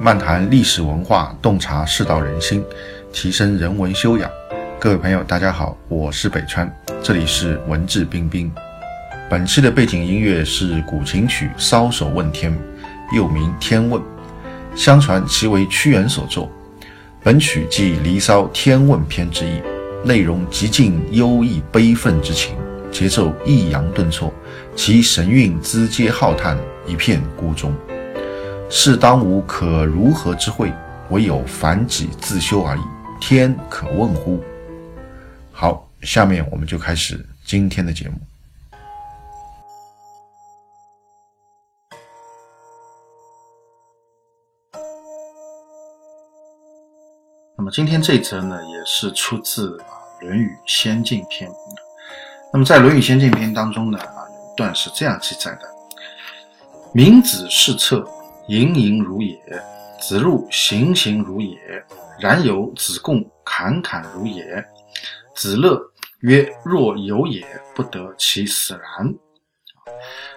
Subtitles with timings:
[0.00, 2.64] 漫谈历史文化，洞察世道人心，
[3.12, 4.28] 提升人文修养。
[4.80, 6.68] 各位朋友，大家好，我是北川，
[7.00, 8.50] 这里是文质彬彬。
[9.30, 12.52] 本期的背景音乐是古琴曲《搔首问天》，
[13.16, 14.02] 又名《天问》，
[14.74, 16.50] 相传其为屈原所作。
[17.22, 19.62] 本曲即《离骚·天问篇》之意，
[20.02, 22.56] 内容极尽忧郁悲愤之情，
[22.90, 24.34] 节奏抑扬顿挫，
[24.74, 27.72] 其神韵资嗟浩叹，一片孤钟。
[28.76, 30.74] 世当无可如何之会，
[31.10, 32.80] 唯有凡己自修而已。
[33.20, 34.42] 天可问乎？
[35.52, 38.16] 好，下面我们就开始今天的节目。
[47.56, 49.86] 那么今天这则呢，也是出自啊
[50.26, 51.48] 《论语先进篇》。
[52.52, 55.60] 那么在《论语先进篇》当中呢，啊有一段是这样记载的
[56.92, 58.04] ：“明子视策，
[58.48, 59.38] 盈盈如也；
[60.00, 61.56] 子路行行如也；
[62.20, 64.64] 然有子贡侃侃如也。
[65.34, 65.80] 子乐
[66.20, 69.14] 曰：若有也，不得其死然。”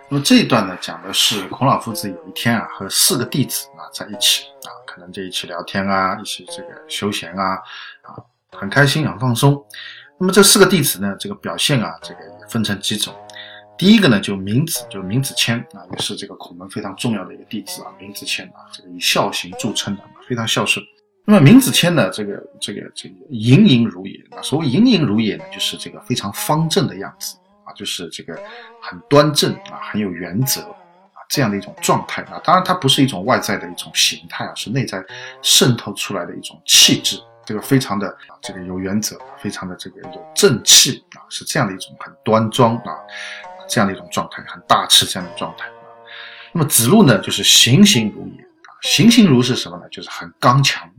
[0.09, 7.56] 那么这一段呢，讲的是孔老夫子有一天啊，和四个弟子啊在一起啊，可能就一起聊天啊，一起这个休闲啊，
[8.04, 8.16] 啊，
[8.52, 9.62] 很开心，很放松。
[10.17, 13.14] 那么这四个弟子呢，这个表现啊，这个分成几种。
[13.78, 20.86] 第一个呢，就明子，就是明子谦啊，也是这个孔门非常重要的一个弟子啊，明子谦啊，这个以孝行著称的，非常孝顺。
[21.25, 27.38] 那么明子谦呢，这个这个这个盈盈如也啊，所谓盈盈如也呢，就是这个非常方正的样子。
[27.66, 28.33] 啊，就是这个
[28.81, 32.39] 很端正啊，很有原则啊，这样的一种状态啊。
[32.42, 35.03] 当然，它不是一种外在的一种形态啊，是内在
[35.42, 37.20] 渗透出来的一种气质。
[37.45, 42.95] 这个非常的啊，这个有原则，非常的这个有正气啊，是这样的一种很端庄啊，
[43.68, 45.66] 这样的一种状态，很大气这样的状态。
[46.54, 49.84] 那么子路呢，就是行行如也啊，行行如是什么呢？
[49.90, 50.90] 就是很刚强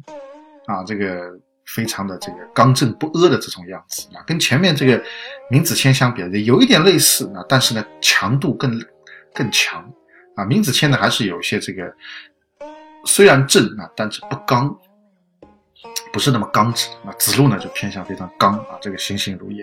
[0.66, 1.38] 啊，这个。
[1.74, 5.04] 非常的这个刚正不阿的这种样子啊，跟前面这个
[5.50, 8.82] 明子谦相比，有一点类似啊，但是呢，强度更
[9.34, 9.84] 更强
[10.34, 10.46] 啊。
[10.46, 11.94] 明子谦呢，还是有一些这个
[13.04, 14.74] 虽然正啊，但是不刚，
[16.10, 16.88] 不是那么刚直。
[17.04, 19.62] 那子路呢，就偏向非常刚啊，这个行行如也。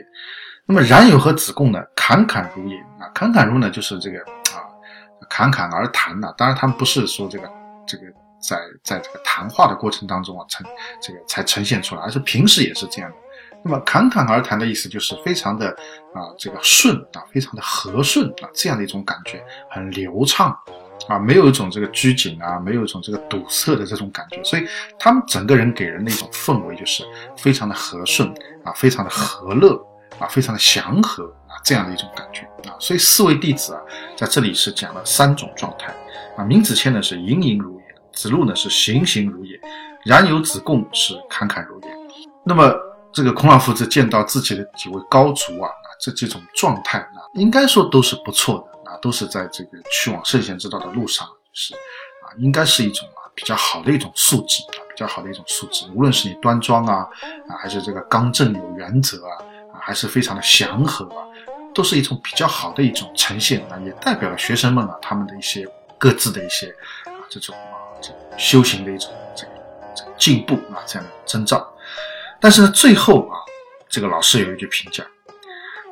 [0.65, 4.65] 那么冉有和子贡呢，侃侃如也啊，侃侃如呢，就是这个啊，
[5.29, 6.33] 侃侃而谈呐。
[6.37, 7.49] 当然，他们不是说这个
[7.87, 8.03] 这个。
[8.37, 10.63] 在在这个谈话的过程当中啊，呈
[11.01, 13.17] 这个才呈现出来，而是平时也是这样的。
[13.63, 15.69] 那么侃侃而谈的意思就是非常的
[16.13, 20.55] 啊，这个顺啊，非常的和顺啊，这样的一种感觉，很流畅
[21.07, 24.43] 啊，没有一种这个拘谨啊，没有一种这个堵塞的这种感觉。
[24.43, 24.67] 所以
[24.99, 27.03] 他们整个人给人的一种氛围就是
[27.35, 28.29] 非常的和顺
[28.63, 29.75] 啊，非常的和乐
[30.19, 32.75] 啊，非常的祥和啊，这样的一种感觉啊。
[32.79, 33.81] 所以四位弟子啊，
[34.15, 35.93] 在这里是讲了三种状态
[36.37, 36.43] 啊。
[36.43, 37.85] 明子谦呢是盈盈如也。
[38.13, 39.59] 子路呢是行行如也，
[40.05, 41.87] 然有子贡是侃侃如也。
[42.45, 42.73] 那么
[43.11, 55.85] 这个孔老夫子见到自己的几位高足啊，这这种状态啊，应该说都是不错的啊，都是在这个去往圣贤之道的路上，是啊，应该是一种啊比较好的一种素质啊，比较好的一种素质。
[55.93, 57.05] 无论是你端庄啊
[57.49, 59.43] 啊，还是这个刚正有原则啊，
[59.85, 61.22] 还是非常的祥和啊，
[61.73, 65.68] 都是一种比较好的一种呈现啊，也代表了学生们啊他们的一些
[66.00, 66.69] 各自的一些
[67.06, 67.85] 啊这种啊。
[68.38, 69.51] 修行的一种这个
[69.96, 71.66] 这个进步啊，这样的征兆。
[72.40, 73.40] 但是呢，最后啊，
[73.88, 75.03] 这个老师有一句评价，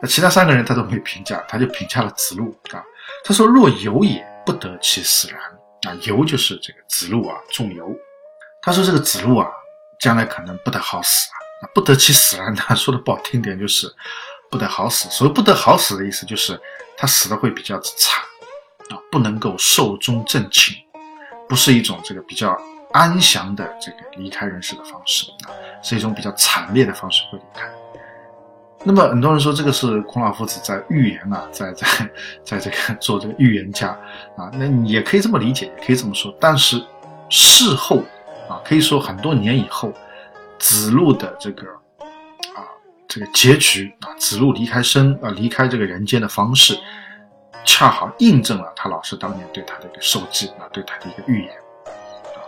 [0.01, 2.83] 那其他三个人他都没有评价，他就评价了子路啊。
[3.23, 5.39] 他说：“若游也，不得其死然。”
[5.87, 7.89] 啊，游就是这个子路啊，仲游。
[8.61, 9.47] 他说这个子路啊，
[10.01, 11.35] 将来可能不得好死啊，
[11.73, 12.53] 不得其死然。
[12.55, 13.87] 他说的不好听点就是
[14.49, 15.09] 不得好死。
[15.09, 16.59] 所谓不得好死的意思就是
[16.97, 18.21] 他死的会比较惨
[18.89, 20.75] 啊，不能够寿终正寝。
[21.47, 22.57] 不是一种这个比较
[22.93, 25.51] 安详的这个离开人世的方式啊，
[25.83, 27.69] 是一种比较惨烈的方式会离开。
[28.85, 31.87] 那么很多人说这个是孔老夫子在预言啊，在在
[32.43, 33.89] 在这个做这个预言家
[34.37, 36.35] 啊，那你也可以这么理解，也可以这么说。
[36.39, 36.83] 但是
[37.29, 38.03] 事后
[38.49, 39.93] 啊，可以说很多年以后，
[40.63, 41.67] 子路的这个
[42.55, 42.63] 啊
[43.05, 46.79] 这个结局啊，子路离开生啊离开这个人间的方式。
[47.65, 51.53] 恰好印证了他老师当年对他的一个授记啊，对他的一个预言
[51.85, 52.39] 啊，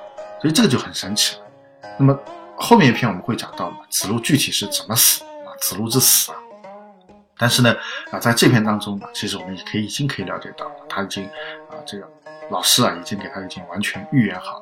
[0.42, 1.42] 所以这个就很神奇了。
[1.98, 2.18] 那么
[2.58, 5.52] 后面一篇我们会讲到，子路具体是怎么死啊？
[5.60, 6.38] 子路之死啊。
[7.38, 7.74] 但是呢
[8.12, 11.26] 啊，在这篇当中呢，其实我们也可以已经可以了解到，他已经
[11.70, 12.10] 啊，这个
[12.50, 14.62] 老师啊已经给他已经完全预言好。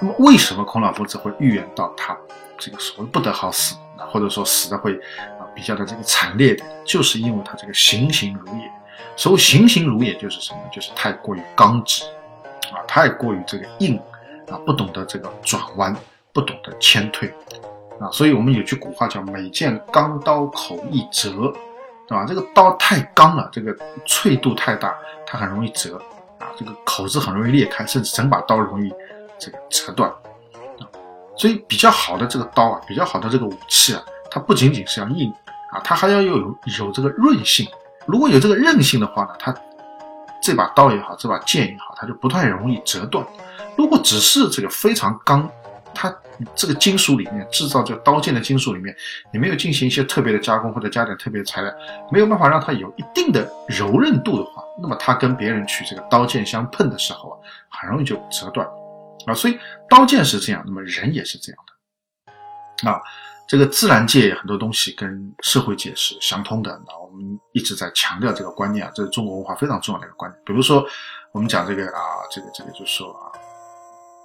[0.00, 2.16] 那么为什么孔老夫子会预言到他
[2.58, 4.94] 这个所谓不得好死啊，或者说死的会
[5.38, 8.70] 啊比较的这个惨烈的，就是因为他这个行行如也。
[9.16, 10.60] 所谓行行如也，就是什么？
[10.70, 12.04] 就是太过于刚直，
[12.70, 13.98] 啊，太过于这个硬，
[14.50, 15.96] 啊，不懂得这个转弯，
[16.34, 17.32] 不懂得谦退，
[17.98, 21.30] 啊，所以我们有句古话叫“每见钢刀口易折”，
[22.06, 22.26] 对吧？
[22.28, 24.94] 这个刀太刚了，这个脆度太大，
[25.26, 25.96] 它很容易折，
[26.38, 28.92] 啊，这个口子很容易裂开，甚至整把刀容易
[29.38, 30.84] 这个折断，啊，
[31.36, 35.32] 所以比较好的这个刀啊，比较好的这个武器啊，它不仅仅是要硬
[35.72, 36.38] 啊，它还要有
[36.78, 37.66] 有这个韧性。
[38.06, 39.54] 如果有这个韧性的话呢，它
[40.42, 43.26] 这把刀也好，这把剑也好，它就不太容易折断。
[43.76, 45.50] 如果只是这个非常刚，
[45.92, 46.14] 它
[46.54, 48.94] 这个金属里面制造这个刀剑的金属里面，
[49.32, 51.72] 你没有进行一些特别的加工或者加点特别的材料，
[52.10, 57.36] 没有办法让它有一定的柔韧度的话，那么它跟别人去这个刀剑相碰的时候啊，
[57.70, 58.66] 很容易就折断
[59.26, 59.34] 啊。
[59.34, 59.58] 所以
[59.88, 61.58] 刀剑是这样，那么人也是这样
[62.82, 63.00] 的啊。
[63.48, 70.42] 这个自然界很多东西跟社会界是相通的，那我们一直在强调这个观念啊，这是中国文化非常重要的一个观念。
[70.44, 70.84] 比如说，
[71.30, 73.30] 我们讲这个啊，这个这个就是说啊，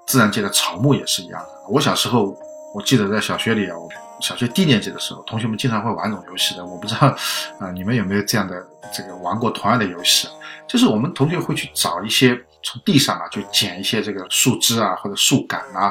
[0.07, 1.50] 自然界的草木也是一样的。
[1.69, 2.36] 我小时候，
[2.74, 3.88] 我记得在小学里啊，我
[4.21, 7.15] 小学低年级的时候，同学们经常会玩一种游戏的，我不知道
[7.59, 10.27] 啊，你们有没有这样的这个玩过同样的游戏？
[10.68, 15.87] 就是我们同学会去找一些从地上啊，就捡一些这个树枝啊或者树干啊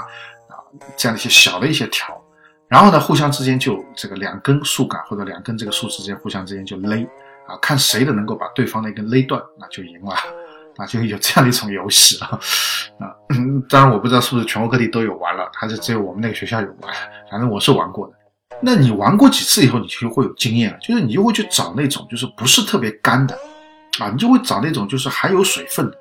[0.49, 0.55] 啊
[0.97, 2.21] 这样的一些小的一些条。
[2.69, 7.03] 然后呢，互相之间就这个两根树干或者两根这个树枝之间互相之间就勒，
[7.49, 10.15] 啊，看谁的能够把对方的一根勒断，那就赢了，
[10.79, 12.39] 啊，就有这样的一种游戏啊，
[13.01, 13.11] 啊，
[13.69, 16.95] 当然我不知道是不是全国各地都有玩了，还是只有我们那个学校有玩，
[17.29, 18.15] 反正我是玩过的。
[18.63, 23.37] 那你玩过几次以后，你就会有经验了，就是你就会去找那种就是不是特别干的，
[23.99, 25.99] 啊，你就会找那种就是还有水分的。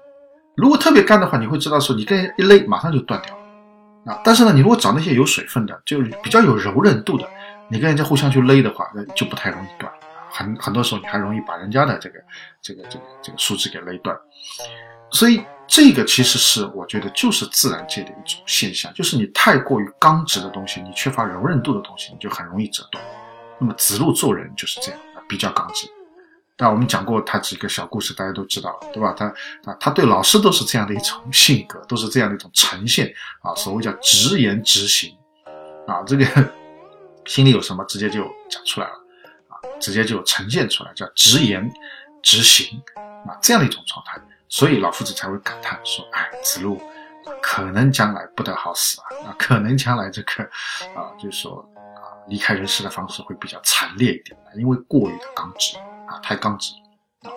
[0.60, 4.14] 如果特别干的话，你会知道说你跟人一勒，马上就断掉了。
[4.14, 7.28] 啊，但是呢，你如果找那些有水分的，就比较有柔韧度的，
[7.70, 9.92] 你跟人家互相去勒的话，那就不太容易断。
[10.32, 12.20] 很很多时候，你还容易把人家的这个
[12.62, 14.16] 这个这个这个树枝给勒断。
[15.12, 23.04] 所以这个其实是我觉得就是自然界的一种现象，就是你太过于刚直的东西，你缺乏柔韧度的东西，你就很容易折断。
[23.60, 25.88] 那么子路做人就是这样，比较刚直。
[26.62, 29.16] 那我们讲过他几个小故事，大家都知道，对吧？
[29.18, 29.26] 他
[29.64, 33.10] 啊，他对老师都是这样的一种性格，都是这样的一种呈现
[33.42, 33.56] 啊。
[33.56, 35.18] 所谓叫直言直行
[35.88, 36.26] 啊，这个
[37.26, 38.94] 心里有什么直接就讲出来了
[39.48, 41.72] 啊，直接就呈现出来，叫直言
[42.22, 42.78] 直行
[43.26, 44.22] 啊，这样的一种状态。
[44.50, 46.82] 所以老夫子才会感叹说：“哎，子路
[47.42, 50.44] 可能将来不得好死啊，啊，可能将来这个
[50.94, 51.66] 啊，就是说
[51.96, 55.78] 啊，离开人世的方式会比较惨烈一点，因为过于的刚直。”
[56.10, 56.74] 啊，太刚直
[57.24, 57.30] 啊！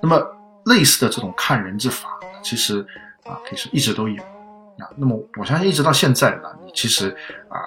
[0.00, 0.20] 那么
[0.66, 2.08] 类似的这种看人之法，
[2.42, 2.86] 其实
[3.24, 4.88] 啊，可以说一直都有啊。
[4.96, 7.10] 那么我相信，一直到现在呢，你其实
[7.48, 7.58] 啊，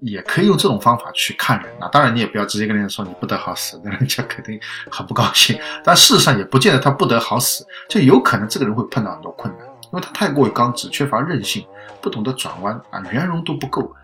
[0.00, 1.88] 也可以用这种方法去看人啊。
[1.92, 4.58] 当然，你也不要直接跟人家说你不得好死，那人家肯定
[4.90, 5.58] 很不高兴。
[5.84, 11.66] 但事实上也不见得他不得好死，就有可能这个人会碰到很多困难，因为他太过于刚直，缺乏韧性，
[12.00, 13.94] 不懂得转弯啊，圆融度不够，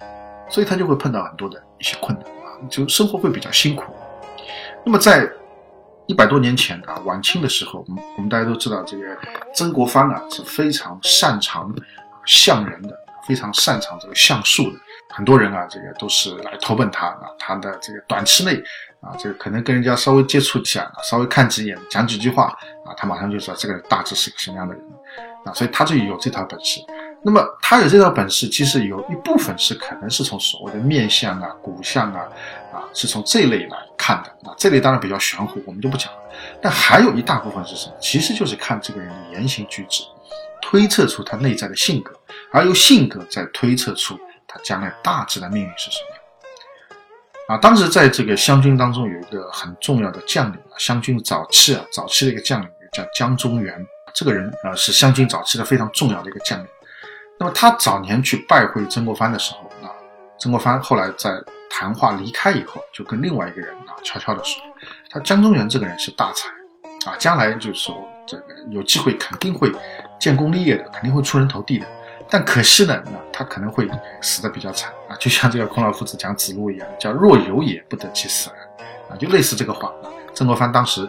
[0.49, 3.93] 所以他就会碰到很多的一些困难啊，就生活会比较辛苦。
[4.85, 5.29] 那么在
[6.07, 9.05] 一百多年前啊，晚清的时候，我们我们大家都知道，这个
[9.55, 11.75] 曾国藩啊是非常擅长
[12.25, 14.79] 相人的，非常擅长这个相术的。
[15.11, 17.23] 很多人啊，这个都是来投奔他啊。
[17.39, 18.57] 他的这个短期内
[19.01, 22.45] 啊，这个可能跟人家稍微接触一下，稍微看几眼，讲几句话
[22.85, 24.85] 啊，他马上就知道这个人大致是个什么样的人
[25.45, 25.53] 啊。
[25.53, 26.81] 所以他就有这套本事。
[27.23, 32.21] 那么他有这套本事，其实有一部分是可能是从所谓的面相啊、骨相啊，
[32.73, 34.49] 啊，是从这类来看的。
[34.49, 36.19] 啊，这类当然比较玄乎，我们就不讲了。
[36.63, 37.95] 但还有一大部分是什么？
[38.01, 40.05] 其实就是看这个人的言行举止，
[40.63, 42.13] 推测出他内在的性格，
[42.53, 47.55] 而由性格再推测出他将来大致的命运是什么。
[47.55, 56.67] 啊，当时在这个湘军当中有一个很重要的将领啊，湘军早期啊，早期的一个将领叫江忠源，这个人啊是湘军早期的非常重要的一个将领。
[57.39, 59.93] 那么他早年去拜会曾国藩的时候啊，
[60.39, 61.31] 曾国藩后来在
[61.69, 64.63] 谈话离开以后，就跟另外一个人啊悄悄地说，
[65.11, 66.49] 他江忠源这个人是大才
[67.11, 69.71] 啊，将来就是说这个有机会肯定会
[70.19, 71.87] 建功立业的，肯定会出人头地的。
[72.29, 73.89] 但可惜呢，那他可能会
[74.21, 78.51] 死的比较惨啊，就像这个孔老夫子讲子路一样，叫若有也不得其死
[79.11, 79.93] 啊，就类似这个话。
[80.35, 81.05] 曾国藩当时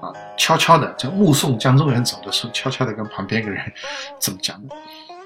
[0.00, 3.60] 啊悄悄的就目送江忠源走的时候，悄悄的跟旁边一个人
[4.20, 4.76] 这么讲的。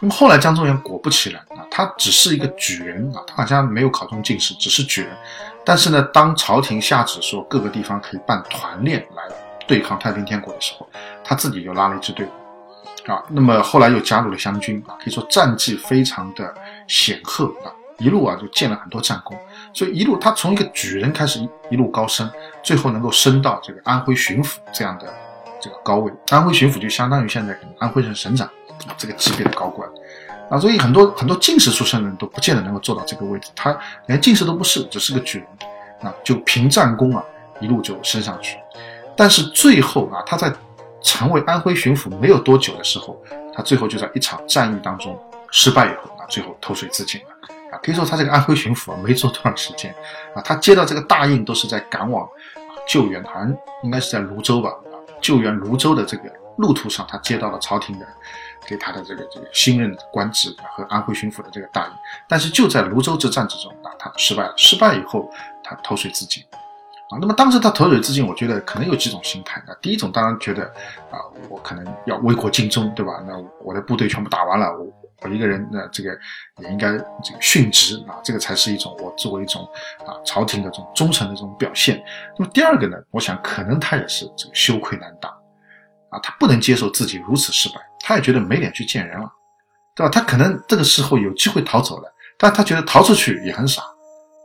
[0.05, 5.17] 那么后来，江忠源果不其然啊，他只是一个举人啊，他好像没有考中进士，只是举人。
[5.65, 9.23] 但是呢，当朝廷下旨说各个地方可以办团练来
[9.67, 10.87] 对抗太平天国的时候，
[11.25, 13.25] 他自己就拉了一支队伍啊。
[13.31, 16.55] 那么后来又加入了湘军啊，可以说战绩非常的
[16.87, 19.35] 显赫啊，一路啊就建了很多战功。
[19.73, 22.31] 所以一路他从一个举人开始一一路高升，
[22.63, 25.11] 最后能够升到这个安徽巡抚这样的
[25.59, 26.13] 这个高位。
[26.29, 28.47] 安徽巡抚就相当于现在安徽省省长。
[28.99, 29.89] 这个级别的高官，
[30.51, 35.49] 啊，所以很多很多进士出身的人都不见得能够做到这个位置，他连进士都不是，只是个举人，
[36.03, 37.25] 啊，就凭战功啊，
[37.61, 38.59] 一路就升上去。
[39.17, 40.53] 但是最后啊，他在
[41.03, 43.21] 成为安徽巡抚没有多久的时候，
[43.55, 45.19] 他最后就在一场战役当中
[45.51, 47.29] 失败以后啊，最后投水自尽了。
[47.73, 49.95] 啊，可以说他这个安徽巡抚啊，没做多长时间
[50.35, 52.29] 啊，他接到这个大印都是在赶往
[52.87, 54.71] 救援，好像应该是在泸州吧，
[55.21, 56.25] 救援泸州的这个
[56.59, 58.07] 路途上，他接到了朝廷的。
[58.67, 61.93] 给他的这个这个新任官职和安徽巡抚的这个大印，
[62.29, 64.55] 但是就在泸州之战之中啊，他失败了。
[64.57, 65.31] 失败以后，
[65.63, 66.43] 他投水自尽
[67.11, 67.19] 啊。
[67.21, 69.63] 那么当时他投水自尽，我觉得可能有几种心态。
[69.67, 70.65] 那第一种当然觉得
[71.11, 71.19] 啊，
[71.49, 73.23] 我可能要为国尽忠，对吧？
[73.27, 74.87] 那我的部队全部打完了，我
[75.23, 76.11] 我一个人那这个
[76.59, 76.93] 也应该
[77.23, 79.63] 这个殉职啊，这个才是一种我作为一种
[80.07, 82.03] 啊朝廷的这种忠诚的这种表现。
[82.39, 85.33] 那么第二个呢，我想可能他也是这个羞愧难当
[86.15, 87.75] 啊，他不能接受自己如此失败。
[88.01, 89.29] 他也觉得没脸去见人了，
[89.95, 90.11] 对吧？
[90.11, 93.83] 他可能这个时候有机会逃走了，但他觉得逃出去也很傻，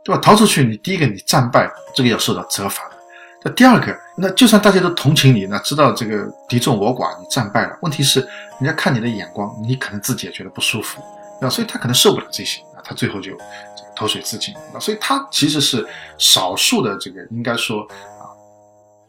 [0.04, 0.20] 对吧？
[0.20, 2.96] 逃出去，你第一个你战败，这个要受到责罚的。
[3.42, 8.20] 那第二个，那就算大家都同情你，那知道这个敌众我寡，你战败了，问题是
[8.58, 11.02] 人家看你的眼光，你可能自己也觉得不舒服，
[11.40, 13.36] 啊，所以他可能受不了这些，啊，他最后就
[13.96, 14.54] 投水自尽。
[14.74, 15.86] 啊，所以他其实是
[16.18, 17.86] 少数的这个，应该说，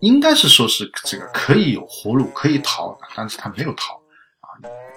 [0.01, 3.96] 应该是说是这个可以有活路可以逃，但是他没有逃
[4.41, 4.48] 啊。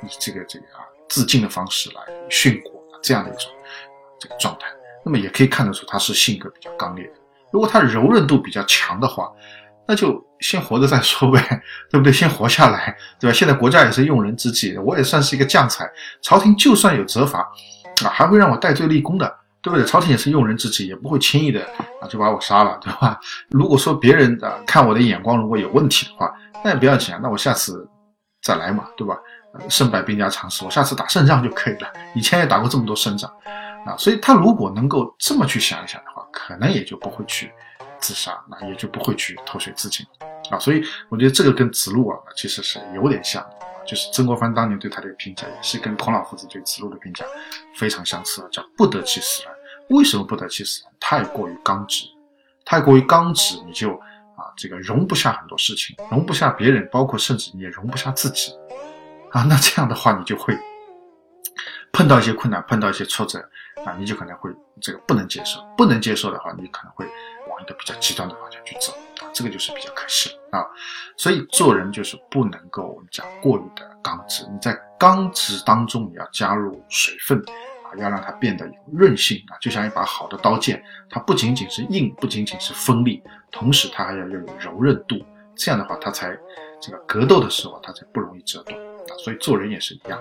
[0.02, 3.50] 以这个这个啊自尽的方式来殉国这样的一种
[4.18, 4.66] 这个状态，
[5.04, 7.12] 那么也可以看得出他是性格比较刚烈的。
[7.52, 9.30] 如果他柔韧度比较强的话，
[9.87, 12.12] 那就先活着再说呗，对不对？
[12.12, 13.34] 先活下来，对吧？
[13.34, 15.87] 现在国家也是用人之际，我也算是一个将才，
[16.23, 17.40] 朝廷就算有责罚
[18.02, 19.32] 啊，还会让我戴罪立功的，
[19.64, 19.85] 对不对？
[19.85, 21.64] 朝廷也是用人之际，也不会轻易的
[22.00, 23.18] 啊就把我杀了，对吧？
[23.50, 26.30] 如果说别人啊看我的眼光如果有问题的话，
[26.62, 27.88] 那也不要紧啊，那我下次
[28.42, 29.16] 再来嘛，对吧？
[29.68, 31.88] 胜败兵家常事，我下次打胜仗就可以了。
[32.14, 33.30] 以前也打过这么多胜仗，
[33.87, 37.52] 啊，所以他如果能够这么去想一想的话，可能也就不会去
[38.00, 40.04] 自杀，那也就不会去投水自尽，
[40.50, 43.47] 啊，所以我觉得这个跟子路啊，其实是有点像，
[43.87, 47.25] 就是曾国藩当年对他的评价，也是跟孔老夫子对子路的评价
[47.76, 49.53] 非常相似，叫不得其死人。
[49.90, 50.82] 为什么不得其死？
[50.98, 52.06] 太过于刚直，
[52.64, 53.92] 太过于刚直，你就
[54.36, 58.52] 啊，这个容不下很多事情，容不下别人，包括甚至你也容不下自己。
[59.30, 60.56] 啊，那这样的话，你就会
[61.92, 63.38] 碰到一些困难，碰到一些挫折，
[63.84, 64.50] 啊，你就可能会
[64.80, 67.04] 这个不能接受，不能接受的话，你可能会
[67.48, 70.64] 往一个比较极端的方向去走，啊，这个就是比较可惜啊。
[71.16, 77.44] 所以做人就是不能够我们讲过于的刚直，你在刚直当中你要加入水分，
[77.98, 85.24] 要让它变得有韧性啊，就像一把好的刀剑，它不仅仅是硬，不仅仅是锋利，同时它还要要有柔韧度，
[85.54, 86.36] 这样的话它才
[86.80, 89.12] 这个格斗的时候它才不容易折断啊。
[89.22, 90.18] 所以做人也是一样。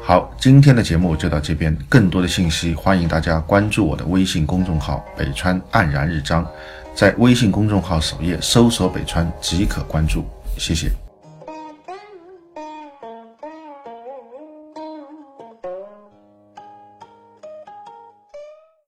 [0.00, 1.76] 好，今天的节目就到这边。
[1.86, 6.50] 更多的信息，欢迎大家关注我的微信公众号“北川黯然日章”，
[6.98, 10.24] 在微信公众号首页搜索“北川”即可关注。
[10.58, 10.90] 谢谢。